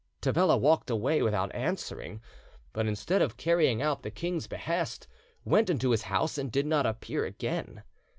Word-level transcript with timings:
Tavella 0.19 0.57
walked 0.57 0.89
away 0.89 1.21
without 1.21 1.53
answering, 1.53 2.21
but 2.73 2.87
instead 2.87 3.21
of 3.21 3.37
carrying 3.37 3.83
out 3.83 4.01
the 4.01 4.09
king's 4.09 4.47
behest, 4.47 5.07
went 5.45 5.69
into 5.69 5.91
his 5.91 6.01
house, 6.01 6.39
and 6.39 6.51
did 6.51 6.65
not 6.65 6.87
appear 6.87 7.23
again. 7.23 7.83